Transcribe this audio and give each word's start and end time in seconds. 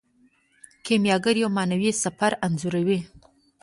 کیمیاګر 0.85 1.35
یو 1.43 1.49
معنوي 1.57 1.91
سفر 2.03 2.31
انځوروي. 2.45 2.99